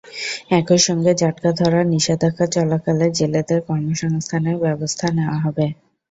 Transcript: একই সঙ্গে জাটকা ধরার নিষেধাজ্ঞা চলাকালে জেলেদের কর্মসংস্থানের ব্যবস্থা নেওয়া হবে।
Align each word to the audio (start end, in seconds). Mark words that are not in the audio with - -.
একই 0.51 0.79
সঙ্গে 0.87 1.11
জাটকা 1.15 1.49
ধরার 1.59 1.85
নিষেধাজ্ঞা 1.93 2.45
চলাকালে 2.55 3.05
জেলেদের 3.17 3.59
কর্মসংস্থানের 3.67 4.57
ব্যবস্থা 4.63 5.05
নেওয়া 5.17 5.37
হবে। 5.45 5.65